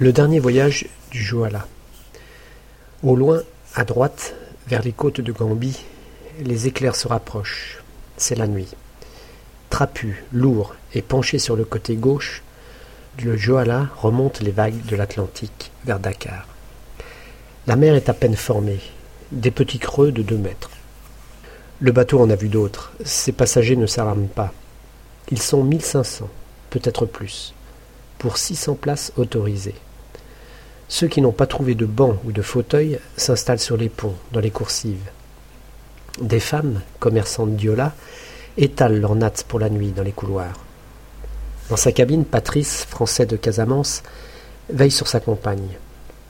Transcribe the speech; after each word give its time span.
Le 0.00 0.12
dernier 0.12 0.40
voyage 0.40 0.86
du 1.12 1.22
Joala. 1.22 1.68
Au 3.04 3.14
loin, 3.14 3.42
à 3.76 3.84
droite, 3.84 4.34
vers 4.66 4.82
les 4.82 4.90
côtes 4.90 5.20
de 5.20 5.30
Gambie, 5.30 5.84
les 6.40 6.66
éclairs 6.66 6.96
se 6.96 7.06
rapprochent. 7.06 7.78
C'est 8.16 8.34
la 8.34 8.48
nuit. 8.48 8.74
Trapu, 9.70 10.24
lourd 10.32 10.74
et 10.94 11.00
penché 11.00 11.38
sur 11.38 11.54
le 11.54 11.64
côté 11.64 11.94
gauche, 11.94 12.42
le 13.22 13.36
Joala 13.36 13.86
remonte 13.96 14.40
les 14.40 14.50
vagues 14.50 14.84
de 14.84 14.96
l'Atlantique 14.96 15.70
vers 15.84 16.00
Dakar. 16.00 16.48
La 17.68 17.76
mer 17.76 17.94
est 17.94 18.08
à 18.08 18.14
peine 18.14 18.34
formée, 18.34 18.80
des 19.30 19.52
petits 19.52 19.78
creux 19.78 20.10
de 20.10 20.22
deux 20.22 20.38
mètres. 20.38 20.70
Le 21.78 21.92
bateau 21.92 22.20
en 22.20 22.30
a 22.30 22.34
vu 22.34 22.48
d'autres. 22.48 22.92
Ses 23.04 23.30
passagers 23.30 23.76
ne 23.76 23.86
s'alarment 23.86 24.26
pas. 24.26 24.52
Ils 25.30 25.40
sont 25.40 25.62
1500, 25.62 26.28
peut-être 26.70 27.06
plus 27.06 27.54
pour 28.24 28.38
600 28.38 28.76
places 28.76 29.12
autorisées. 29.18 29.74
Ceux 30.88 31.08
qui 31.08 31.20
n'ont 31.20 31.32
pas 31.32 31.46
trouvé 31.46 31.74
de 31.74 31.86
banc 31.86 32.16
ou 32.24 32.32
de 32.32 32.42
fauteuil 32.42 32.98
s'installent 33.16 33.58
sur 33.58 33.76
les 33.76 33.88
ponts, 33.88 34.14
dans 34.32 34.40
les 34.40 34.50
coursives. 34.50 35.10
Des 36.20 36.40
femmes, 36.40 36.82
commerçantes 37.00 37.56
d'Iola, 37.56 37.94
étalent 38.56 39.00
leurs 39.00 39.16
nattes 39.16 39.44
pour 39.48 39.58
la 39.58 39.70
nuit 39.70 39.92
dans 39.92 40.02
les 40.02 40.12
couloirs. 40.12 40.60
Dans 41.70 41.76
sa 41.76 41.92
cabine, 41.92 42.24
Patrice, 42.24 42.84
français 42.84 43.26
de 43.26 43.36
Casamance, 43.36 44.02
veille 44.68 44.90
sur 44.90 45.08
sa 45.08 45.20
compagne. 45.20 45.78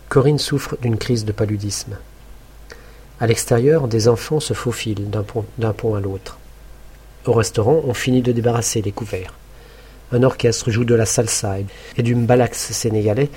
Corinne 0.09 0.38
souffre 0.38 0.77
d'une 0.80 0.97
crise 0.97 1.25
de 1.25 1.33
paludisme. 1.33 1.98
À 3.20 3.27
l'extérieur, 3.27 3.89
des 3.89 4.09
enfants 4.09 4.41
se 4.41 4.55
faufilent 4.55 5.11
d'un 5.11 5.23
pont, 5.23 5.45
pont 5.77 5.95
à 5.95 6.00
l'autre. 6.00 6.39
Au 7.27 7.33
restaurant, 7.33 7.83
on 7.84 7.95
finit 7.95 8.23
de 8.23 8.33
débarrasser 8.33 8.83
les 8.83 8.92
couverts. 8.92 9.34
Un 10.12 10.23
orchestre 10.23 10.70
joue 10.70 10.84
de 10.84 10.95
la 10.95 11.06
salsa 11.06 11.56
et 11.97 12.02
du 12.02 12.14
mbalax 12.14 12.73
sénégalais 12.73 13.30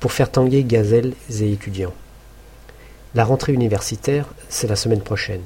pour 0.00 0.12
faire 0.12 0.30
tanguer 0.30 0.64
gazelles 0.64 1.14
et 1.30 1.52
étudiants. 1.52 1.94
La 3.14 3.24
rentrée 3.24 3.52
universitaire, 3.52 4.26
c'est 4.48 4.68
la 4.68 4.76
semaine 4.76 5.00
prochaine. 5.00 5.42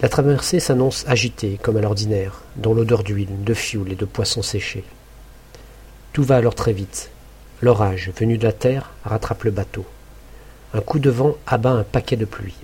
La 0.00 0.08
traversée 0.08 0.60
s'annonce 0.60 1.04
agitée 1.06 1.58
comme 1.62 1.76
à 1.76 1.80
l'ordinaire, 1.80 2.42
dans 2.56 2.72
l'odeur 2.72 3.04
d'huile, 3.04 3.44
de 3.44 3.54
fioul 3.54 3.92
et 3.92 3.96
de 3.96 4.04
poissons 4.04 4.42
séchés. 4.42 4.84
Tout 6.12 6.22
va 6.22 6.36
alors 6.36 6.54
très 6.54 6.72
vite. 6.72 7.10
L'orage, 7.62 8.10
venu 8.18 8.38
de 8.38 8.44
la 8.44 8.52
terre, 8.52 8.90
rattrape 9.04 9.44
le 9.44 9.50
bateau. 9.50 9.84
Un 10.72 10.80
coup 10.80 10.98
de 10.98 11.10
vent 11.10 11.36
abat 11.46 11.70
un 11.70 11.84
paquet 11.84 12.16
de 12.16 12.24
pluie. 12.24 12.56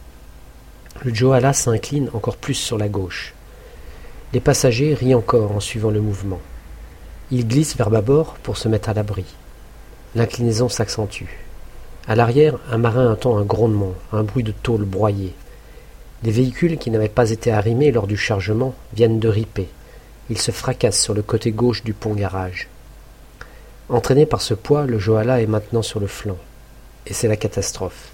Le 1.05 1.15
Joala 1.15 1.53
s'incline 1.53 2.09
encore 2.15 2.39
plus 2.39 2.55
sur 2.55 2.79
la 2.79 2.89
gauche. 2.89 3.35
Les 4.33 4.41
passagers 4.41 4.95
rient 4.95 5.15
encore 5.15 5.53
en 5.53 5.61
suivant 5.61 5.91
le 5.91 6.01
mouvement. 6.01 6.41
Il 7.31 7.47
glisse 7.47 7.77
vers 7.77 7.91
bâbord 7.91 8.35
pour 8.43 8.57
se 8.57 8.69
mettre 8.69 8.89
à 8.89 8.95
l'abri. 8.95 9.25
L'inclinaison 10.17 10.71
s'accentue. 10.71 11.27
À 12.09 12.17
l'arrière, 12.17 12.59
un 12.71 12.79
marin 12.79 13.13
entend 13.13 13.37
un 13.37 13.45
grondement, 13.45 13.93
un 14.15 14.23
bruit 14.23 14.43
de 14.43 14.51
tôle 14.51 14.87
broyée. 14.87 15.35
Les 16.23 16.31
véhicules 16.31 16.79
qui 16.79 16.91
n'avaient 16.91 17.11
pas 17.11 17.33
été 17.33 17.53
arrimés 17.53 17.93
lors 17.93 18.07
du 18.07 18.17
chargement 18.17 18.75
viennent 18.95 19.21
de 19.21 19.29
riper. 19.29 19.69
Ils 20.31 20.39
se 20.39 20.53
fracassent 20.53 21.03
sur 21.03 21.13
le 21.13 21.21
côté 21.21 21.53
gauche 21.53 21.85
du 21.85 21.93
pont-garage. 21.93 22.69
Entraîné 23.91 24.25
par 24.25 24.41
ce 24.41 24.55
poids, 24.55 24.87
le 24.87 24.99
Joala 24.99 25.43
est 25.43 25.47
maintenant 25.47 25.83
sur 25.83 26.01
le 26.01 26.07
flanc. 26.07 26.39
Et 27.07 27.13
c'est 27.13 27.29
la 27.29 27.37
catastrophe. 27.37 28.11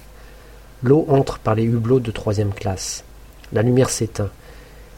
L'eau 0.82 1.06
entre 1.08 1.38
par 1.38 1.54
les 1.54 1.62
hublots 1.62 2.00
de 2.00 2.10
troisième 2.10 2.52
classe. 2.52 3.04
La 3.52 3.62
lumière 3.62 3.90
s'éteint. 3.90 4.30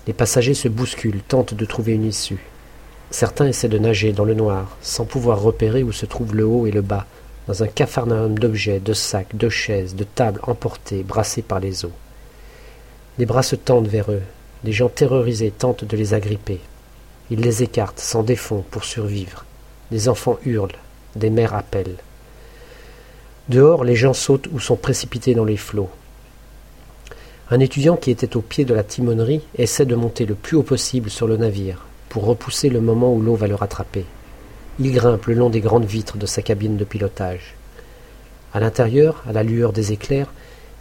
Les 0.06 0.14
passagers 0.14 0.54
se 0.54 0.68
bousculent, 0.68 1.20
tentent 1.20 1.52
de 1.52 1.66
trouver 1.66 1.92
une 1.92 2.06
issue. 2.06 2.40
Certains 3.10 3.46
essaient 3.46 3.68
de 3.68 3.78
nager 3.78 4.12
dans 4.12 4.24
le 4.24 4.34
noir, 4.34 4.76
sans 4.82 5.04
pouvoir 5.04 5.40
repérer 5.40 5.82
où 5.82 5.92
se 5.92 6.06
trouvent 6.06 6.34
le 6.34 6.44
haut 6.44 6.66
et 6.66 6.72
le 6.72 6.82
bas, 6.82 7.06
dans 7.46 7.62
un 7.62 7.68
capharnaüm 7.68 8.38
d'objets, 8.38 8.80
de 8.80 8.92
sacs, 8.92 9.36
de 9.36 9.48
chaises, 9.48 9.94
de 9.94 10.04
tables 10.04 10.40
emportées, 10.42 11.02
brassées 11.02 11.42
par 11.42 11.60
les 11.60 11.84
eaux. 11.84 11.92
Les 13.18 13.26
bras 13.26 13.42
se 13.42 13.56
tendent 13.56 13.88
vers 13.88 14.10
eux, 14.10 14.22
les 14.64 14.72
gens 14.72 14.88
terrorisés 14.88 15.50
tentent 15.50 15.84
de 15.84 15.96
les 15.96 16.14
agripper. 16.14 16.60
Ils 17.30 17.40
les 17.40 17.62
écartent, 17.62 18.00
s'en 18.00 18.22
défont 18.22 18.64
pour 18.70 18.84
survivre. 18.84 19.44
Des 19.90 20.08
enfants 20.08 20.38
hurlent, 20.44 20.78
des 21.16 21.30
mères 21.30 21.54
appellent. 21.54 21.96
Dehors, 23.48 23.84
les 23.84 23.94
gens 23.94 24.14
sautent 24.14 24.48
ou 24.52 24.58
sont 24.58 24.76
précipités 24.76 25.34
dans 25.34 25.44
les 25.44 25.58
flots. 25.58 25.90
Un 27.50 27.60
étudiant 27.60 27.96
qui 27.96 28.10
était 28.10 28.36
au 28.36 28.40
pied 28.40 28.64
de 28.64 28.72
la 28.72 28.82
timonerie 28.82 29.42
essaie 29.56 29.84
de 29.84 29.94
monter 29.94 30.24
le 30.24 30.34
plus 30.34 30.56
haut 30.56 30.62
possible 30.62 31.10
sur 31.10 31.26
le 31.26 31.36
navire, 31.36 31.84
pour 32.14 32.26
repousser 32.26 32.68
le 32.68 32.80
moment 32.80 33.12
où 33.12 33.20
l'eau 33.20 33.34
va 33.34 33.48
le 33.48 33.56
rattraper. 33.56 34.04
Il 34.78 34.92
grimpe 34.92 35.26
le 35.26 35.34
long 35.34 35.50
des 35.50 35.58
grandes 35.58 35.84
vitres 35.84 36.16
de 36.16 36.26
sa 36.26 36.42
cabine 36.42 36.76
de 36.76 36.84
pilotage. 36.84 37.56
À 38.52 38.60
l'intérieur, 38.60 39.24
à 39.28 39.32
la 39.32 39.42
lueur 39.42 39.72
des 39.72 39.90
éclairs, 39.90 40.32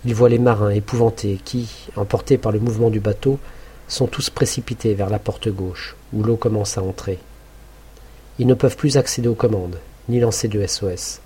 il 0.05 0.13
voit 0.13 0.29
les 0.29 0.37
marins 0.37 0.69
épouvantés 0.69 1.39
qui, 1.43 1.87
emportés 1.95 2.37
par 2.37 2.51
le 2.51 2.59
mouvement 2.59 2.91
du 2.91 2.99
bateau, 2.99 3.39
sont 3.87 4.05
tous 4.05 4.29
précipités 4.29 4.93
vers 4.93 5.09
la 5.09 5.17
porte 5.17 5.49
gauche, 5.49 5.95
où 6.13 6.21
l'eau 6.21 6.35
commence 6.35 6.77
à 6.77 6.83
entrer. 6.83 7.17
Ils 8.37 8.45
ne 8.45 8.53
peuvent 8.53 8.77
plus 8.77 8.97
accéder 8.97 9.27
aux 9.27 9.33
commandes, 9.33 9.79
ni 10.09 10.19
lancer 10.19 10.47
de 10.47 10.63
SOS. 10.63 11.19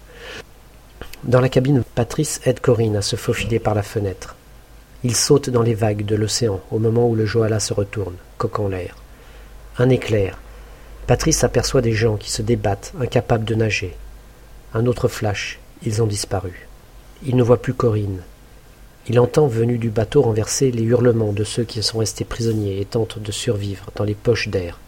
Dans 1.25 1.41
la 1.41 1.49
cabine, 1.49 1.83
Patrice 1.95 2.39
aide 2.45 2.61
Corinne 2.61 2.95
à 2.95 3.01
se 3.01 3.17
faufiler 3.17 3.59
par 3.59 3.75
la 3.75 3.83
fenêtre. 3.83 4.37
Il 5.03 5.17
saute 5.17 5.49
dans 5.49 5.63
les 5.63 5.75
vagues 5.75 6.05
de 6.05 6.15
l'océan 6.15 6.61
au 6.71 6.79
moment 6.79 7.09
où 7.09 7.15
le 7.15 7.25
Joala 7.25 7.59
se 7.59 7.73
retourne, 7.73 8.15
coq 8.37 8.57
en 8.61 8.69
l'air. 8.69 8.95
Un 9.79 9.89
éclair. 9.89 10.39
Patrice 11.05 11.43
aperçoit 11.43 11.83
des 11.83 11.93
gens 11.93 12.17
qui 12.17 12.31
se 12.31 12.41
débattent, 12.41 12.93
incapables 12.99 13.45
de 13.45 13.53
nager. 13.53 13.95
Un 14.73 14.87
autre 14.87 15.07
flash. 15.07 15.59
Ils 15.83 16.01
ont 16.01 16.07
disparu. 16.07 16.67
Il 17.23 17.35
ne 17.35 17.43
voit 17.43 17.61
plus 17.61 17.75
Corinne. 17.75 18.23
Il 19.07 19.19
entend, 19.19 19.45
venu 19.45 19.77
du 19.77 19.89
bateau 19.89 20.23
renversé, 20.23 20.71
les 20.71 20.81
hurlements 20.81 21.31
de 21.31 21.43
ceux 21.43 21.63
qui 21.63 21.83
sont 21.83 21.99
restés 21.99 22.25
prisonniers 22.25 22.81
et 22.81 22.85
tentent 22.85 23.19
de 23.19 23.31
survivre 23.31 23.85
dans 23.95 24.03
les 24.03 24.15
poches 24.15 24.47
d'air. 24.47 24.79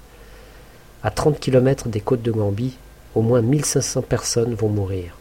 À 1.03 1.11
trente 1.11 1.39
kilomètres 1.39 1.87
des 1.87 2.01
côtes 2.01 2.23
de 2.23 2.31
Gambie, 2.31 2.75
au 3.13 3.21
moins 3.21 3.43
mille 3.43 3.65
cinq 3.65 3.81
cents 3.81 4.01
personnes 4.01 4.55
vont 4.55 4.69
mourir. 4.69 5.15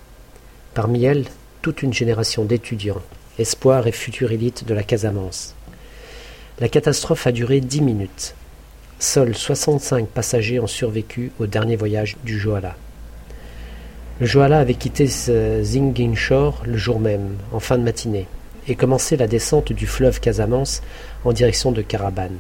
Parmi 0.72 1.04
elles, 1.04 1.26
toute 1.60 1.82
une 1.82 1.92
génération 1.92 2.44
d'étudiants, 2.44 3.02
espoirs 3.38 3.86
et 3.86 3.92
futurs 3.92 4.32
élites 4.32 4.66
de 4.66 4.72
la 4.72 4.82
Casamance. 4.82 5.54
La 6.58 6.70
catastrophe 6.70 7.26
a 7.26 7.32
duré 7.32 7.60
dix 7.60 7.82
minutes. 7.82 8.34
Seuls 9.00 9.36
65 9.36 10.08
passagers 10.08 10.58
ont 10.58 10.66
survécu 10.66 11.30
au 11.38 11.46
dernier 11.46 11.76
voyage 11.76 12.16
du 12.24 12.36
Joala. 12.36 12.74
Le 14.18 14.26
Joala 14.26 14.58
avait 14.58 14.74
quitté 14.74 15.06
Ziguinchor 15.06 16.64
le 16.66 16.76
jour 16.76 16.98
même, 16.98 17.36
en 17.52 17.60
fin 17.60 17.78
de 17.78 17.84
matinée, 17.84 18.26
et 18.66 18.74
commencé 18.74 19.16
la 19.16 19.28
descente 19.28 19.72
du 19.72 19.86
fleuve 19.86 20.18
Casamance 20.18 20.82
en 21.24 21.32
direction 21.32 21.70
de 21.70 21.80
Carabane. 21.80 22.38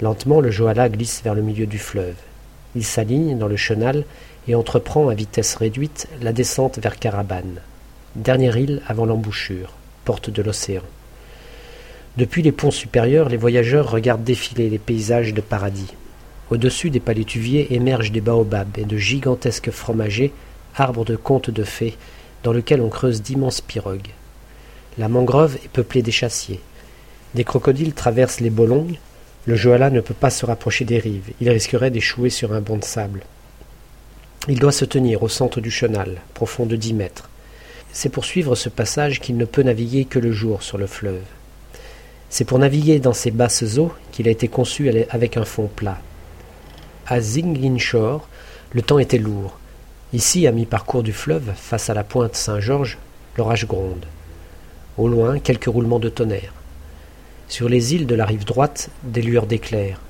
Lentement, 0.00 0.40
le 0.40 0.50
Joala 0.50 0.88
glisse 0.88 1.22
vers 1.22 1.36
le 1.36 1.42
milieu 1.42 1.66
du 1.66 1.78
fleuve. 1.78 2.16
Il 2.74 2.84
s'aligne 2.84 3.38
dans 3.38 3.46
le 3.46 3.56
chenal 3.56 4.04
et 4.48 4.56
entreprend 4.56 5.10
à 5.10 5.14
vitesse 5.14 5.54
réduite 5.54 6.08
la 6.22 6.32
descente 6.32 6.80
vers 6.80 6.98
Carabane, 6.98 7.60
dernière 8.16 8.56
île 8.56 8.82
avant 8.88 9.06
l'embouchure, 9.06 9.74
porte 10.04 10.28
de 10.28 10.42
l'océan. 10.42 10.82
Depuis 12.18 12.42
les 12.42 12.52
ponts 12.52 12.70
supérieurs, 12.70 13.30
les 13.30 13.38
voyageurs 13.38 13.90
regardent 13.90 14.24
défiler 14.24 14.68
les 14.68 14.78
paysages 14.78 15.32
de 15.32 15.40
paradis. 15.40 15.94
Au-dessus 16.50 16.90
des 16.90 17.00
palétuviers 17.00 17.74
émergent 17.74 18.12
des 18.12 18.20
baobabs 18.20 18.76
et 18.76 18.84
de 18.84 18.98
gigantesques 18.98 19.70
fromagers, 19.70 20.30
arbres 20.76 21.06
de 21.06 21.16
contes 21.16 21.48
de 21.48 21.64
fées, 21.64 21.96
dans 22.42 22.52
lesquels 22.52 22.82
on 22.82 22.90
creuse 22.90 23.22
d'immenses 23.22 23.62
pirogues. 23.62 24.10
La 24.98 25.08
mangrove 25.08 25.56
est 25.64 25.70
peuplée 25.70 26.02
d'échassiers. 26.02 26.60
Des 27.34 27.44
crocodiles 27.44 27.94
traversent 27.94 28.40
les 28.40 28.50
bolongues. 28.50 28.98
Le 29.46 29.56
Joala 29.56 29.88
ne 29.88 30.00
peut 30.00 30.12
pas 30.12 30.28
se 30.28 30.44
rapprocher 30.44 30.84
des 30.84 30.98
rives, 30.98 31.32
il 31.40 31.48
risquerait 31.48 31.90
d'échouer 31.90 32.28
sur 32.28 32.52
un 32.52 32.60
banc 32.60 32.76
de 32.76 32.84
sable. 32.84 33.22
Il 34.48 34.58
doit 34.58 34.70
se 34.70 34.84
tenir 34.84 35.22
au 35.22 35.28
centre 35.28 35.62
du 35.62 35.70
chenal, 35.70 36.20
profond 36.34 36.66
de 36.66 36.76
dix 36.76 36.92
mètres. 36.92 37.30
C'est 37.90 38.10
pour 38.10 38.26
suivre 38.26 38.54
ce 38.54 38.68
passage 38.68 39.18
qu'il 39.18 39.38
ne 39.38 39.46
peut 39.46 39.62
naviguer 39.62 40.04
que 40.04 40.18
le 40.18 40.32
jour 40.32 40.62
sur 40.62 40.76
le 40.76 40.86
fleuve. 40.86 41.22
C'est 42.34 42.46
pour 42.46 42.58
naviguer 42.58 42.98
dans 42.98 43.12
ces 43.12 43.30
basses 43.30 43.76
eaux 43.76 43.92
qu'il 44.10 44.26
a 44.26 44.30
été 44.30 44.48
conçu 44.48 44.90
avec 45.10 45.36
un 45.36 45.44
fond 45.44 45.68
plat. 45.68 45.98
À 47.06 47.20
Ziguinchor, 47.20 48.26
le 48.72 48.80
temps 48.80 48.98
était 48.98 49.18
lourd. 49.18 49.58
Ici, 50.14 50.46
à 50.46 50.50
mi-parcours 50.50 51.02
du 51.02 51.12
fleuve, 51.12 51.52
face 51.54 51.90
à 51.90 51.94
la 51.94 52.04
pointe 52.04 52.34
Saint-Georges, 52.34 52.96
l'orage 53.36 53.66
gronde. 53.66 54.06
Au 54.96 55.08
loin, 55.08 55.40
quelques 55.40 55.66
roulements 55.66 55.98
de 55.98 56.08
tonnerre. 56.08 56.54
Sur 57.48 57.68
les 57.68 57.94
îles 57.94 58.06
de 58.06 58.14
la 58.14 58.24
rive 58.24 58.46
droite, 58.46 58.88
des 59.02 59.20
lueurs 59.20 59.46
d'éclairs. 59.46 60.00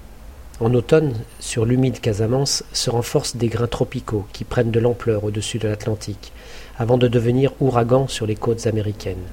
En 0.60 0.72
automne, 0.74 1.14
sur 1.40 1.64
l'humide 1.64 2.00
Casamance, 2.00 2.62
se 2.72 2.88
renforcent 2.88 3.34
des 3.34 3.48
grains 3.48 3.66
tropicaux 3.66 4.28
qui 4.32 4.44
prennent 4.44 4.70
de 4.70 4.78
l'ampleur 4.78 5.24
au-dessus 5.24 5.58
de 5.58 5.66
l'Atlantique, 5.66 6.32
avant 6.78 6.98
de 6.98 7.08
devenir 7.08 7.50
ouragans 7.58 8.06
sur 8.06 8.26
les 8.26 8.36
côtes 8.36 8.68
américaines. 8.68 9.26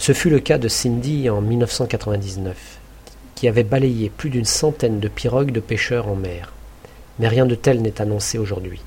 Ce 0.00 0.12
fut 0.12 0.30
le 0.30 0.40
cas 0.40 0.56
de 0.56 0.66
Cindy 0.66 1.28
en 1.28 1.42
1999, 1.42 2.56
qui 3.34 3.48
avait 3.48 3.64
balayé 3.64 4.08
plus 4.08 4.30
d'une 4.30 4.46
centaine 4.46 4.98
de 4.98 5.08
pirogues 5.08 5.52
de 5.52 5.60
pêcheurs 5.60 6.08
en 6.08 6.16
mer. 6.16 6.54
Mais 7.18 7.28
rien 7.28 7.44
de 7.44 7.54
tel 7.54 7.82
n'est 7.82 8.00
annoncé 8.00 8.38
aujourd'hui. 8.38 8.80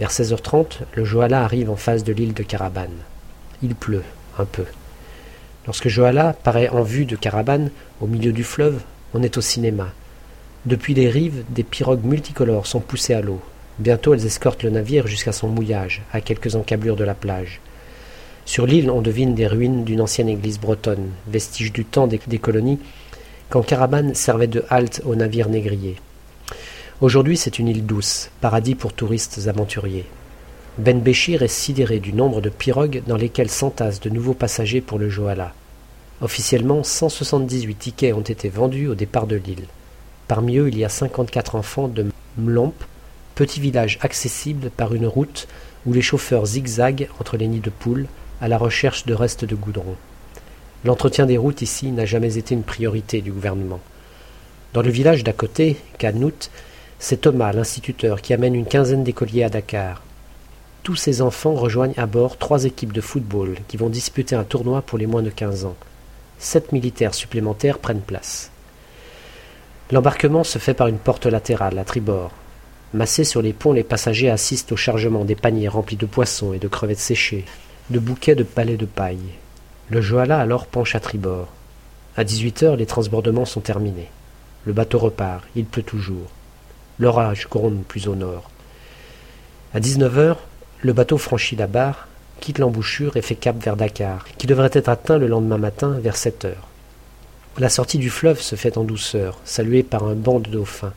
Vers 0.00 0.10
16h30, 0.10 0.80
le 0.94 1.04
Joala 1.04 1.44
arrive 1.44 1.70
en 1.70 1.76
face 1.76 2.02
de 2.02 2.12
l'île 2.12 2.34
de 2.34 2.42
Carabane. 2.42 2.96
Il 3.62 3.76
pleut, 3.76 4.02
un 4.36 4.44
peu. 4.44 4.64
Lorsque 5.66 5.86
Joala 5.86 6.32
paraît 6.32 6.68
en 6.68 6.82
vue 6.82 7.04
de 7.04 7.14
Carabane, 7.14 7.70
au 8.00 8.08
milieu 8.08 8.32
du 8.32 8.42
fleuve, 8.42 8.80
on 9.14 9.22
est 9.22 9.38
au 9.38 9.40
cinéma. 9.40 9.92
Depuis 10.66 10.94
les 10.94 11.10
rives, 11.10 11.44
des 11.50 11.62
pirogues 11.62 12.04
multicolores 12.04 12.66
sont 12.66 12.80
poussées 12.80 13.14
à 13.14 13.20
l'eau. 13.20 13.40
Bientôt 13.78 14.14
elles 14.14 14.26
escortent 14.26 14.64
le 14.64 14.70
navire 14.70 15.06
jusqu'à 15.06 15.30
son 15.30 15.46
mouillage, 15.46 16.02
à 16.12 16.20
quelques 16.20 16.56
encablures 16.56 16.96
de 16.96 17.04
la 17.04 17.14
plage. 17.14 17.60
Sur 18.46 18.66
l'île, 18.66 18.90
on 18.90 19.00
devine 19.00 19.34
des 19.34 19.46
ruines 19.46 19.84
d'une 19.84 20.02
ancienne 20.02 20.28
église 20.28 20.60
bretonne, 20.60 21.08
vestige 21.26 21.72
du 21.72 21.84
temps 21.84 22.06
des, 22.06 22.18
colonies, 22.38 22.78
quand 23.48 23.62
Carabane 23.62 24.14
servait 24.14 24.46
de 24.46 24.64
halte 24.68 25.00
aux 25.06 25.16
navires 25.16 25.48
négriers. 25.48 25.96
Aujourd'hui, 27.00 27.36
c'est 27.36 27.58
une 27.58 27.68
île 27.68 27.86
douce, 27.86 28.30
paradis 28.40 28.74
pour 28.74 28.92
touristes 28.92 29.40
aventuriers. 29.46 30.04
Ben 30.76 31.00
Béchir 31.00 31.42
est 31.42 31.48
sidéré 31.48 32.00
du 32.00 32.12
nombre 32.12 32.40
de 32.40 32.50
pirogues 32.50 33.02
dans 33.06 33.16
lesquelles 33.16 33.50
s'entassent 33.50 34.00
de 34.00 34.10
nouveaux 34.10 34.34
passagers 34.34 34.80
pour 34.80 34.98
le 34.98 35.08
Joala. 35.08 35.54
Officiellement, 36.20 36.82
178 36.82 37.74
tickets 37.74 38.14
ont 38.14 38.20
été 38.20 38.48
vendus 38.48 38.88
au 38.88 38.94
départ 38.94 39.26
de 39.26 39.36
l'île. 39.36 39.66
Parmi 40.28 40.58
eux, 40.58 40.68
il 40.68 40.78
y 40.78 40.84
a 40.84 40.88
54 40.88 41.54
enfants 41.56 41.88
de 41.88 42.06
Mlomp, 42.36 42.74
petit 43.34 43.60
village 43.60 43.98
accessible 44.02 44.70
par 44.70 44.94
une 44.94 45.06
route 45.06 45.48
où 45.86 45.92
les 45.92 46.02
chauffeurs 46.02 46.46
zigzaguent 46.46 47.08
entre 47.20 47.36
les 47.36 47.46
nids 47.46 47.60
de 47.60 47.70
poules 47.70 48.06
à 48.40 48.48
la 48.48 48.58
recherche 48.58 49.06
de 49.06 49.14
restes 49.14 49.44
de 49.44 49.54
goudron. 49.54 49.96
L'entretien 50.84 51.26
des 51.26 51.38
routes 51.38 51.62
ici 51.62 51.90
n'a 51.90 52.04
jamais 52.04 52.36
été 52.36 52.54
une 52.54 52.62
priorité 52.62 53.20
du 53.22 53.32
gouvernement. 53.32 53.80
Dans 54.74 54.82
le 54.82 54.90
village 54.90 55.24
d'à 55.24 55.32
côté, 55.32 55.76
Kanout, 55.98 56.50
c'est 56.98 57.22
Thomas, 57.22 57.52
l'instituteur, 57.52 58.20
qui 58.20 58.34
amène 58.34 58.54
une 58.54 58.66
quinzaine 58.66 59.04
d'écoliers 59.04 59.44
à 59.44 59.48
Dakar. 59.48 60.02
Tous 60.82 60.96
ces 60.96 61.22
enfants 61.22 61.54
rejoignent 61.54 61.94
à 61.96 62.06
bord 62.06 62.36
trois 62.36 62.64
équipes 62.64 62.92
de 62.92 63.00
football 63.00 63.56
qui 63.68 63.78
vont 63.78 63.88
disputer 63.88 64.36
un 64.36 64.44
tournoi 64.44 64.82
pour 64.82 64.98
les 64.98 65.06
moins 65.06 65.22
de 65.22 65.30
quinze 65.30 65.64
ans. 65.64 65.76
Sept 66.38 66.72
militaires 66.72 67.14
supplémentaires 67.14 67.78
prennent 67.78 68.00
place. 68.00 68.50
L'embarquement 69.90 70.44
se 70.44 70.58
fait 70.58 70.74
par 70.74 70.88
une 70.88 70.98
porte 70.98 71.26
latérale, 71.26 71.78
à 71.78 71.84
tribord. 71.84 72.32
Massés 72.92 73.24
sur 73.24 73.42
les 73.42 73.52
ponts, 73.52 73.72
les 73.72 73.82
passagers 73.82 74.28
assistent 74.28 74.72
au 74.72 74.76
chargement 74.76 75.24
des 75.24 75.34
paniers 75.34 75.68
remplis 75.68 75.96
de 75.96 76.06
poissons 76.06 76.52
et 76.52 76.58
de 76.58 76.68
crevettes 76.68 76.98
séchées, 76.98 77.44
de 77.90 77.98
bouquets 77.98 78.34
de 78.34 78.44
palais 78.44 78.78
de 78.78 78.86
paille. 78.86 79.34
Le 79.90 80.00
Joala 80.00 80.38
alors 80.38 80.66
penche 80.66 80.94
à 80.94 81.00
tribord. 81.00 81.48
À 82.16 82.24
dix-huit 82.24 82.62
heures, 82.62 82.76
les 82.76 82.86
transbordements 82.86 83.44
sont 83.44 83.60
terminés. 83.60 84.08
Le 84.64 84.72
bateau 84.72 84.98
repart, 84.98 85.44
il 85.54 85.66
pleut 85.66 85.82
toujours. 85.82 86.30
L'orage 86.98 87.46
gronde 87.50 87.84
plus 87.86 88.08
au 88.08 88.14
nord. 88.14 88.48
À 89.74 89.80
dix-neuf 89.80 90.16
heures, 90.16 90.40
le 90.80 90.94
bateau 90.94 91.18
franchit 91.18 91.56
la 91.56 91.66
barre, 91.66 92.08
quitte 92.40 92.58
l'embouchure 92.58 93.18
et 93.18 93.22
fait 93.22 93.34
cap 93.34 93.62
vers 93.62 93.76
Dakar, 93.76 94.24
qui 94.38 94.46
devrait 94.46 94.70
être 94.72 94.88
atteint 94.88 95.18
le 95.18 95.26
lendemain 95.26 95.58
matin 95.58 95.98
vers 96.00 96.16
sept 96.16 96.46
heures. 96.46 96.68
La 97.58 97.68
sortie 97.68 97.98
du 97.98 98.08
fleuve 98.08 98.40
se 98.40 98.56
fait 98.56 98.78
en 98.78 98.84
douceur, 98.84 99.38
saluée 99.44 99.82
par 99.82 100.04
un 100.04 100.14
banc 100.14 100.40
de 100.40 100.48
dauphins. 100.48 100.94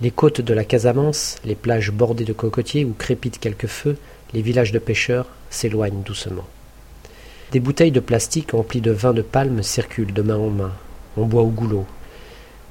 Les 0.00 0.12
côtes 0.12 0.40
de 0.40 0.54
la 0.54 0.64
Casamance, 0.64 1.36
les 1.44 1.56
plages 1.56 1.90
bordées 1.90 2.24
de 2.24 2.32
cocotiers 2.32 2.84
où 2.84 2.94
crépitent 2.96 3.40
quelques 3.40 3.66
feux, 3.66 3.96
les 4.32 4.42
villages 4.42 4.72
de 4.72 4.78
pêcheurs 4.78 5.26
s'éloignent 5.50 6.02
doucement. 6.02 6.46
Des 7.52 7.60
bouteilles 7.60 7.90
de 7.90 8.00
plastique 8.00 8.54
emplies 8.54 8.80
de 8.80 8.92
vin 8.92 9.12
de 9.12 9.22
palme 9.22 9.62
circulent 9.62 10.12
de 10.12 10.22
main 10.22 10.36
en 10.36 10.50
main. 10.50 10.72
On 11.16 11.26
boit 11.26 11.42
au 11.42 11.48
goulot. 11.48 11.86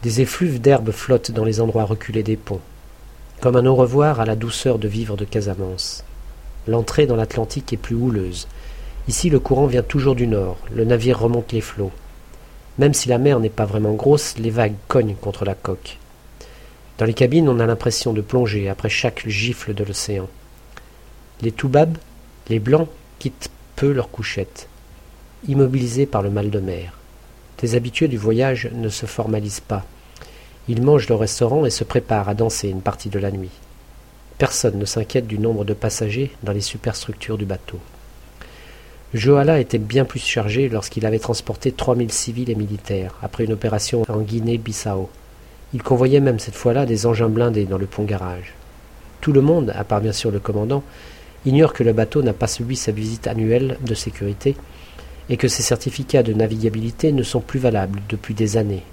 Des 0.04 0.22
effluves 0.22 0.62
d'herbe 0.62 0.92
flottent 0.92 1.32
dans 1.32 1.44
les 1.44 1.60
endroits 1.60 1.84
reculés 1.84 2.24
des 2.24 2.38
ponts, 2.38 2.62
comme 3.42 3.58
un 3.58 3.66
au 3.66 3.76
revoir 3.76 4.22
à 4.22 4.26
la 4.26 4.38
douceur 4.38 4.80
de 4.80 4.88
vivre 4.88 5.18
de 5.18 5.26
Casamance. 5.26 6.06
L'entrée 6.68 7.08
dans 7.08 7.18
l'Atlantique 7.18 7.74
est 7.74 7.78
plus 7.78 7.96
houleuse. 7.96 8.48
Ici, 9.10 9.30
le 9.30 9.40
courant 9.40 9.66
vient 9.66 9.84
toujours 9.84 10.16
du 10.16 10.28
nord, 10.28 10.58
le 10.74 10.86
navire 10.86 11.20
remonte 11.20 11.52
les 11.52 11.62
flots. 11.62 11.92
Même 12.78 12.94
si 12.94 13.10
la 13.10 13.18
mer 13.18 13.42
n'est 13.42 13.50
pas 13.50 13.66
vraiment 13.66 13.94
grosse, 13.94 14.38
les 14.38 14.52
vagues 14.52 14.76
cognent 14.88 15.16
contre 15.16 15.44
la 15.44 15.56
coque. 15.56 15.98
Dans 16.98 17.06
les 17.06 17.14
cabines, 17.14 17.50
on 17.50 17.60
a 17.60 17.66
l'impression 17.66 18.14
de 18.14 18.22
plonger 18.22 18.70
après 18.70 18.90
chaque 18.90 19.28
gifle 19.28 19.74
de 19.74 19.84
l'océan. 19.84 20.30
Les 21.42 21.52
toubabs, 21.52 21.98
les 22.50 22.60
blancs, 22.60 22.90
quittent 23.18 23.50
peu 23.76 23.92
leur 23.92 24.10
couchette, 24.10 24.68
immobilisés 25.48 26.06
par 26.06 26.22
le 26.22 26.30
mal 26.30 26.50
de 26.50 26.60
mer. 26.60 26.94
Des 27.60 27.76
habitués 27.76 28.08
du 28.08 28.18
voyage 28.18 28.70
ne 28.74 28.90
se 28.90 29.06
formalisent 29.06 29.62
pas. 29.62 29.86
Ils 30.68 30.82
mangent 30.82 31.10
au 31.12 31.18
restaurant 31.18 31.66
et 31.66 31.70
se 31.70 31.84
préparent 31.84 32.30
à 32.30 32.34
danser 32.34 32.70
une 32.70 32.82
partie 32.82 33.10
de 33.10 33.20
la 33.20 33.32
nuit. 33.32 33.52
Personne 34.38 34.78
ne 34.78 34.86
s'inquiète 34.86 35.28
du 35.28 35.40
nombre 35.40 35.66
de 35.66 35.74
passagers 35.74 36.32
dans 36.44 36.54
les 36.54 36.62
superstructures 36.62 37.38
du 37.38 37.46
bateau. 37.46 37.80
Joala 39.14 39.60
était 39.60 39.80
bien 39.80 40.06
plus 40.06 40.20
chargé 40.20 40.70
lorsqu'il 40.70 41.06
avait 41.06 41.20
transporté 41.20 41.72
trois 41.72 41.96
mille 41.96 42.12
civils 42.12 42.50
et 42.50 42.56
militaires 42.56 43.16
après 43.24 43.46
une 43.46 43.54
opération 43.54 44.04
en 44.08 44.20
Guinée-Bissau. 44.20 45.10
Il 45.74 45.84
convoyait 45.84 46.20
même 46.20 46.40
cette 46.40 46.56
fois-là 46.56 46.86
des 46.86 47.06
engins 47.06 47.30
blindés 47.30 47.66
dans 47.66 47.78
le 47.78 47.88
pont-garage. 47.88 48.54
Tout 49.20 49.34
le 49.34 49.42
monde, 49.42 49.74
à 49.76 49.84
part 49.84 50.02
bien 50.02 50.14
sûr 50.14 50.32
le 50.32 50.40
commandant, 50.40 50.84
ignore 51.46 51.74
que 51.74 51.84
le 51.84 51.94
bateau 51.94 52.22
n'a 52.22 52.34
pas 52.34 52.48
subi 52.48 52.76
sa 52.76 52.92
visite 52.92 53.28
annuelle 53.28 53.78
de 53.86 53.94
sécurité 53.94 54.56
et 55.30 55.38
que 55.38 55.48
ces 55.48 55.64
certificats 55.64 56.24
de 56.24 56.34
navigabilité 56.34 57.12
ne 57.12 57.24
sont 57.24 57.40
plus 57.40 57.60
valables 57.60 58.02
depuis 58.10 58.34
des 58.34 58.58
années. 58.58 58.84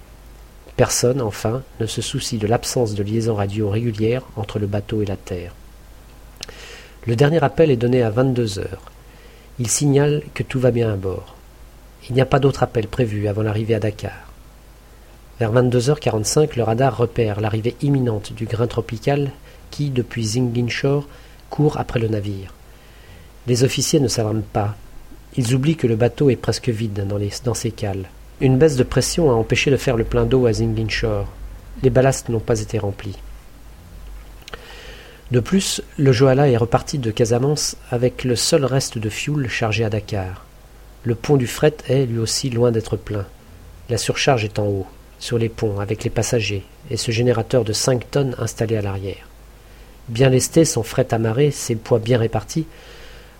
Personne, 0.75 1.21
enfin, 1.21 1.63
ne 1.79 1.87
se 1.87 2.01
soucie 2.01 2.37
de 2.37 2.45
l'absence 2.45 2.93
de 2.93 3.03
liaison 3.03 3.33
radio 3.33 3.69
régulière 3.69 4.21
entre 4.35 4.59
le 4.59 4.67
bateau 4.67 5.01
et 5.01 5.05
la 5.05 5.15
terre. 5.15 5.53
Le 7.07 7.15
dernier 7.15 7.43
appel 7.43 7.71
est 7.71 7.77
donné 7.77 8.03
à 8.03 8.11
22 8.11 8.59
heures. 8.59 8.91
Il 9.59 9.67
signale 9.67 10.21
que 10.35 10.43
tout 10.43 10.59
va 10.59 10.69
bien 10.71 10.93
à 10.93 10.95
bord. 10.95 11.35
Il 12.07 12.13
n'y 12.13 12.21
a 12.21 12.25
pas 12.25 12.39
d'autre 12.39 12.61
appel 12.61 12.87
prévu 12.87 13.27
avant 13.27 13.41
l'arrivée 13.41 13.73
à 13.73 13.79
Dakar. 13.79 14.31
Vers 15.39 15.51
22h45, 15.51 16.55
le 16.55 16.63
radar 16.63 16.95
repère 16.95 17.41
l'arrivée 17.41 17.75
imminente 17.81 18.33
du 18.33 18.45
grain 18.45 18.67
tropical 18.67 19.31
qui, 19.71 19.89
depuis 19.89 20.25
Zinginshore, 20.25 21.07
court 21.49 21.77
après 21.77 21.99
le 21.99 22.07
navire. 22.07 22.53
Les 23.47 23.63
officiers 23.63 23.99
ne 23.99 24.07
s'alarment 24.07 24.41
pas, 24.41 24.75
ils 25.37 25.53
oublient 25.53 25.75
que 25.75 25.87
le 25.87 25.95
bateau 25.95 26.31
est 26.31 26.35
presque 26.35 26.69
vide 26.69 27.05
dans, 27.07 27.53
ses 27.53 27.71
cales. 27.71 28.09
Une 28.41 28.57
baisse 28.57 28.75
de 28.75 28.83
pression 28.83 29.29
a 29.29 29.35
empêché 29.35 29.69
de 29.69 29.77
faire 29.77 29.95
le 29.95 30.03
plein 30.03 30.25
d'eau 30.25 30.47
à 30.47 30.53
Zinginshore. 30.53 31.27
Les 31.83 31.91
ballasts 31.91 32.29
n'ont 32.29 32.39
pas 32.39 32.59
été 32.59 32.79
remplis. 32.79 33.17
De 35.29 35.39
plus, 35.39 35.81
le 35.97 36.11
Joala 36.11 36.49
est 36.49 36.57
reparti 36.57 36.97
de 36.97 37.11
Casamance 37.11 37.75
avec 37.91 38.23
le 38.23 38.35
seul 38.35 38.65
reste 38.65 38.97
de 38.97 39.09
fioul 39.09 39.47
chargé 39.47 39.83
à 39.83 39.89
Dakar. 39.89 40.45
Le 41.03 41.13
pont 41.13 41.37
du 41.37 41.47
fret 41.47 41.75
est, 41.87 42.05
lui 42.05 42.17
aussi, 42.17 42.49
loin 42.49 42.71
d'être 42.71 42.97
plein. 42.97 43.25
La 43.89 43.97
surcharge 43.97 44.43
est 44.43 44.57
en 44.57 44.65
haut, 44.65 44.87
sur 45.19 45.37
les 45.37 45.49
ponts, 45.49 45.79
avec 45.79 46.03
les 46.03 46.09
passagers, 46.09 46.63
et 46.89 46.97
ce 46.97 47.11
générateur 47.11 47.63
de 47.63 47.73
cinq 47.73 48.09
tonnes 48.09 48.35
installé 48.39 48.75
à 48.75 48.81
l'arrière. 48.81 49.27
Bien 50.09 50.29
lesté, 50.29 50.63
son 50.63 50.83
fret 50.83 51.13
amarré, 51.13 51.51
ses 51.51 51.75
poids 51.75 51.99
bien 51.99 52.17
répartis, 52.17 52.65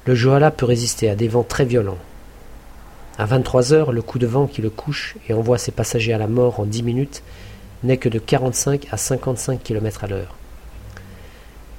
le 0.05 0.15
Joala 0.15 0.51
peut 0.51 0.65
résister 0.65 1.09
à 1.09 1.15
des 1.15 1.27
vents 1.27 1.43
très 1.43 1.65
violents. 1.65 1.97
À 3.17 3.25
vingt-trois 3.25 3.74
heures, 3.74 3.91
le 3.91 4.01
coup 4.01 4.19
de 4.19 4.27
vent 4.27 4.47
qui 4.47 4.62
le 4.62 4.69
couche 4.69 5.15
et 5.27 5.33
envoie 5.33 5.57
ses 5.57 5.71
passagers 5.71 6.13
à 6.13 6.17
la 6.17 6.27
mort 6.27 6.59
en 6.59 6.65
dix 6.65 6.83
minutes 6.83 7.24
n'est 7.83 7.97
que 7.97 8.09
de 8.09 8.19
quarante-cinq 8.19 8.88
à 8.91 8.97
cinquante-cinq 8.97 9.63
kilomètres 9.63 10.03
à 10.03 10.07
l'heure. 10.07 10.36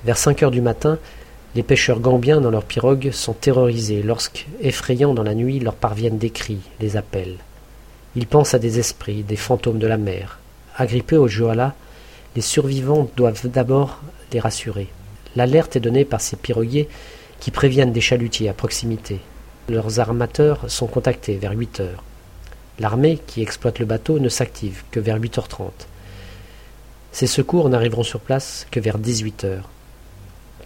Vers 0.05 0.17
cinq 0.17 0.43
heures 0.43 0.51
du 0.51 0.61
matin, 0.61 0.99
les 1.55 1.63
pêcheurs 1.63 2.01
gambiens 2.01 2.41
dans 2.41 2.51
leurs 2.51 2.65
pirogues 2.65 3.11
sont 3.11 3.35
terrorisés 3.35 4.03
lorsque, 4.03 4.47
effrayants 4.61 5.15
dans 5.15 5.23
la 5.23 5.35
nuit, 5.35 5.61
leur 5.61 5.75
parviennent 5.75 6.19
des 6.19 6.31
cris, 6.31 6.61
des 6.81 6.97
appels. 6.97 7.37
Ils 8.17 8.27
pensent 8.27 8.55
à 8.55 8.59
des 8.59 8.79
esprits, 8.79 9.23
des 9.23 9.37
fantômes 9.37 9.79
de 9.79 9.87
la 9.87 9.97
mer. 9.97 10.39
Agrippés 10.77 11.17
au 11.17 11.29
Joala, 11.29 11.75
les 12.37 12.43
survivants 12.43 13.09
doivent 13.17 13.49
d'abord 13.49 14.01
les. 14.33 14.89
L'alerte 15.37 15.77
est 15.77 15.81
donnée 15.81 16.05
par 16.05 16.21
ces 16.21 16.37
piroguiers 16.37 16.89
qui 17.41 17.51
préviennent 17.51 17.93
des 17.93 18.01
chalutiers 18.01 18.49
à 18.49 18.53
proximité. 18.53 19.21
Leurs 19.69 20.01
armateurs 20.01 20.71
sont 20.71 20.87
contactés 20.87 21.37
vers 21.37 21.53
8 21.53 21.81
heures. 21.81 22.03
L'armée 22.81 23.19
qui 23.27 23.43
exploite 23.43 23.79
le 23.79 23.87
bateau 23.87 24.19
ne 24.19 24.29
s'active 24.29 24.83
que 24.91 25.01
vers 25.01 25.19
8h30. 25.19 25.71
Ces 27.13 27.27
secours 27.27 27.69
n'arriveront 27.69 28.03
sur 28.03 28.21
place 28.21 28.67
que 28.71 28.81
vers 28.81 28.99
18 28.99 29.45
heures. 29.45 29.69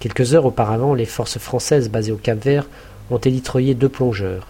Quelques 0.01 0.35
heures 0.35 0.47
auparavant, 0.47 0.95
les 0.95 1.07
forces 1.07 1.39
françaises 1.39 1.89
basées 1.89 2.13
au 2.13 2.17
Cap-Vert 2.17 2.67
ont 3.11 3.19
élitroyé 3.19 3.75
deux 3.75 3.89
plongeurs. 3.89 4.49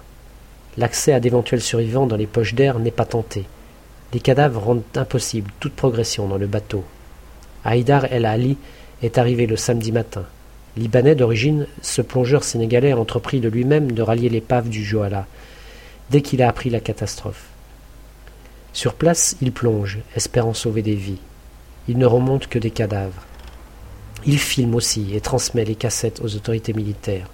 L'accès 0.76 1.12
à 1.12 1.20
d'éventuels 1.20 1.60
survivants 1.60 2.06
dans 2.06 2.16
les 2.16 2.26
poches 2.26 2.54
d'air 2.54 2.78
n'est 2.78 2.90
pas 2.90 3.04
tenté. 3.04 3.44
Les 4.12 4.20
cadavres 4.20 4.62
rendent 4.62 4.82
impossible 4.94 5.50
toute 5.60 5.74
progression 5.74 6.26
dans 6.26 6.38
le 6.38 6.46
bateau. 6.46 6.84
Haïdar 7.64 8.06
El 8.06 8.24
Ali 8.24 8.56
est 9.02 9.18
arrivé 9.18 9.46
le 9.46 9.56
samedi 9.56 9.92
matin. 9.92 10.24
Libanais 10.76 11.14
d'origine, 11.14 11.66
ce 11.82 12.00
plongeur 12.00 12.44
sénégalais 12.44 12.92
a 12.92 12.98
entrepris 12.98 13.40
de 13.40 13.48
lui-même 13.48 13.92
de 13.92 14.02
rallier 14.02 14.28
l'épave 14.28 14.68
du 14.68 14.84
Joala, 14.84 15.26
dès 16.10 16.22
qu'il 16.22 16.42
a 16.42 16.48
appris 16.48 16.70
la 16.70 16.80
catastrophe. 16.80 17.44
Sur 18.72 18.94
place, 18.94 19.36
il 19.42 19.52
plonge, 19.52 19.98
espérant 20.16 20.54
sauver 20.54 20.82
des 20.82 20.94
vies. 20.94 21.20
Il 21.88 21.98
ne 21.98 22.06
remonte 22.06 22.46
que 22.46 22.58
des 22.58 22.70
cadavres. 22.70 23.26
Il 24.24 24.38
filme 24.38 24.74
aussi 24.74 25.14
et 25.14 25.20
transmet 25.20 25.64
les 25.64 25.74
cassettes 25.74 26.20
aux 26.22 26.36
autorités 26.36 26.72
militaires. 26.72 27.28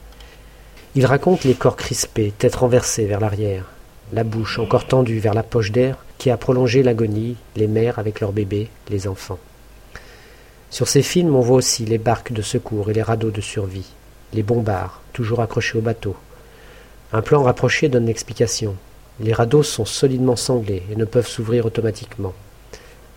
Il 0.94 1.06
raconte 1.06 1.44
les 1.44 1.54
corps 1.54 1.76
crispés, 1.76 2.32
tête 2.36 2.56
renversée 2.56 3.04
vers 3.04 3.20
l'arrière, 3.20 3.66
la 4.12 4.24
bouche 4.24 4.58
encore 4.58 4.86
tendue 4.86 5.18
vers 5.18 5.34
la 5.34 5.42
poche 5.42 5.70
d'air 5.70 5.98
qui 6.16 6.30
a 6.30 6.36
prolongé 6.36 6.82
l'agonie, 6.82 7.36
les 7.56 7.68
mères 7.68 7.98
avec 7.98 8.20
leurs 8.20 8.32
bébés, 8.32 8.68
les 8.88 9.06
enfants. 9.06 9.38
Sur 10.70 10.88
ces 10.88 11.02
films, 11.02 11.34
on 11.34 11.40
voit 11.40 11.56
aussi 11.56 11.84
les 11.86 11.98
barques 11.98 12.32
de 12.32 12.42
secours 12.42 12.90
et 12.90 12.94
les 12.94 13.02
radeaux 13.02 13.30
de 13.30 13.40
survie, 13.40 13.86
les 14.34 14.42
bombards, 14.42 15.00
toujours 15.12 15.40
accrochés 15.40 15.78
au 15.78 15.80
bateau. 15.80 16.14
Un 17.12 17.22
plan 17.22 17.42
rapproché 17.42 17.88
donne 17.88 18.06
l'explication. 18.06 18.76
Les 19.20 19.32
radeaux 19.32 19.62
sont 19.62 19.86
solidement 19.86 20.36
sanglés 20.36 20.82
et 20.92 20.96
ne 20.96 21.06
peuvent 21.06 21.26
s'ouvrir 21.26 21.64
automatiquement. 21.64 22.34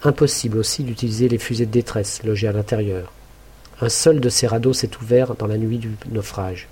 Impossible 0.04 0.58
aussi 0.58 0.84
d'utiliser 0.84 1.28
les 1.28 1.38
fusées 1.38 1.66
de 1.66 1.72
détresse 1.72 2.24
logées 2.24 2.48
à 2.48 2.54
l'intérieur. 2.54 3.12
Un 3.82 3.90
seul 3.90 4.20
de 4.20 4.30
ces 4.30 4.48
radeaux 4.48 4.74
s'est 4.74 4.98
ouvert 5.02 5.36
dans 5.36 5.48
la 5.48 5.58
nuit 5.58 5.78
du 5.78 5.92
naufrage, 6.10 6.70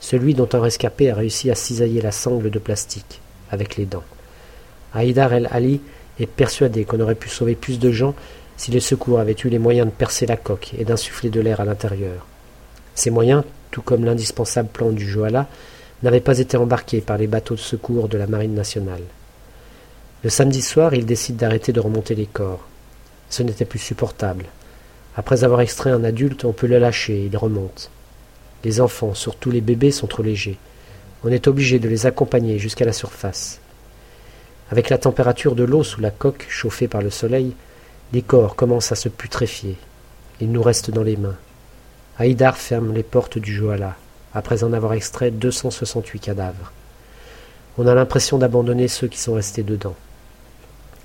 celui 0.00 0.34
dont 0.34 0.48
un 0.52 0.60
rescapé 0.60 1.10
a 1.10 1.14
réussi 1.14 1.50
à 1.50 1.54
cisailler 1.54 2.00
la 2.00 2.12
sangle 2.12 2.50
de 2.50 2.58
plastique 2.58 3.20
avec 3.50 3.76
les 3.76 3.86
dents. 3.86 4.04
Haïdar 4.94 5.32
el-Ali 5.32 5.80
est 6.20 6.26
persuadé 6.26 6.84
qu'on 6.84 7.00
aurait 7.00 7.14
pu 7.14 7.28
sauver 7.28 7.54
plus 7.54 7.78
de 7.78 7.90
gens 7.90 8.14
si 8.56 8.70
les 8.70 8.80
secours 8.80 9.20
avaient 9.20 9.36
eu 9.44 9.48
les 9.48 9.58
moyens 9.58 9.86
de 9.86 9.92
percer 9.92 10.26
la 10.26 10.36
coque 10.36 10.72
et 10.78 10.84
d'insuffler 10.84 11.30
de 11.30 11.40
l'air 11.40 11.60
à 11.60 11.64
l'intérieur. 11.64 12.26
Ces 12.94 13.10
moyens, 13.10 13.44
tout 13.70 13.82
comme 13.82 14.04
l'indispensable 14.04 14.68
plan 14.68 14.90
du 14.90 15.08
Joala, 15.08 15.48
n'avaient 16.02 16.20
pas 16.20 16.38
été 16.38 16.56
embarqués 16.56 17.00
par 17.00 17.18
les 17.18 17.26
bateaux 17.26 17.54
de 17.54 17.60
secours 17.60 18.08
de 18.08 18.18
la 18.18 18.26
Marine 18.26 18.54
nationale. 18.54 19.02
Le 20.24 20.30
samedi 20.30 20.62
soir, 20.62 20.94
il 20.94 21.06
décide 21.06 21.36
d'arrêter 21.36 21.72
de 21.72 21.80
remonter 21.80 22.14
les 22.14 22.26
corps. 22.26 22.66
Ce 23.30 23.42
n'était 23.42 23.64
plus 23.64 23.78
supportable. 23.78 24.46
Après 25.16 25.44
avoir 25.44 25.60
extrait 25.60 25.90
un 25.90 26.04
adulte, 26.04 26.44
on 26.44 26.52
peut 26.52 26.66
le 26.66 26.78
lâcher, 26.78 27.26
il 27.26 27.36
remonte. 27.36 27.90
Les 28.64 28.80
enfants, 28.80 29.14
surtout 29.14 29.50
les 29.50 29.60
bébés, 29.60 29.90
sont 29.90 30.06
trop 30.06 30.22
légers. 30.22 30.58
On 31.24 31.28
est 31.28 31.48
obligé 31.48 31.78
de 31.78 31.88
les 31.88 32.06
accompagner 32.06 32.58
jusqu'à 32.58 32.84
la 32.84 32.92
surface. 32.92 33.60
Avec 34.70 34.90
la 34.90 34.98
température 34.98 35.54
de 35.54 35.64
l'eau 35.64 35.82
sous 35.82 36.00
la 36.00 36.10
coque, 36.10 36.46
chauffée 36.48 36.88
par 36.88 37.02
le 37.02 37.10
soleil, 37.10 37.54
les 38.12 38.22
corps 38.22 38.56
commencent 38.56 38.92
à 38.92 38.96
se 38.96 39.08
putréfier. 39.08 39.76
Ils 40.40 40.52
nous 40.52 40.62
restent 40.62 40.90
dans 40.90 41.02
les 41.02 41.16
mains. 41.16 41.36
Haïdar 42.18 42.56
ferme 42.56 42.92
les 42.92 43.02
portes 43.02 43.38
du 43.38 43.54
Joala, 43.54 43.96
après 44.34 44.64
en 44.64 44.72
avoir 44.72 44.92
extrait 44.92 45.30
268 45.30 46.20
cadavres. 46.20 46.72
On 47.78 47.86
a 47.86 47.94
l'impression 47.94 48.36
d'abandonner 48.36 48.88
ceux 48.88 49.08
qui 49.08 49.18
sont 49.18 49.34
restés 49.34 49.62
dedans. 49.62 49.94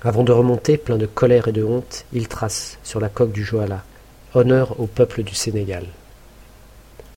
Avant 0.02 0.22
de 0.22 0.32
remonter, 0.32 0.76
plein 0.76 0.98
de 0.98 1.06
colère 1.06 1.48
et 1.48 1.52
de 1.52 1.64
honte, 1.64 2.04
il 2.12 2.28
trace 2.28 2.78
sur 2.84 3.00
la 3.00 3.08
coque 3.08 3.32
du 3.32 3.42
Joala 3.42 3.82
Honneur 4.34 4.78
au 4.78 4.86
peuple 4.86 5.22
du 5.22 5.34
Sénégal. 5.34 5.84